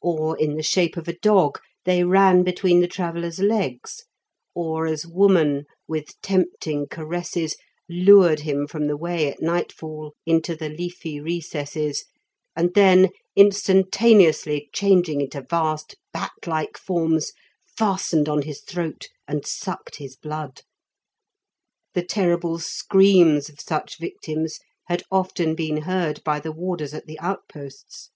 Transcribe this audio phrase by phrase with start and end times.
[0.00, 4.02] Or, in the shape of a dog, they ran between the traveller's legs;
[4.56, 7.54] or as woman, with tempting caresses,
[7.88, 12.04] lured him from the way at nightfall into the leafy recesses,
[12.56, 17.30] and then instantaneously changing into vast bat like forms,
[17.64, 20.62] fastened on his throat and sucked his blood.
[21.94, 27.20] The terrible screams of such victims had often been heard by the warders at the
[27.20, 28.10] outposts.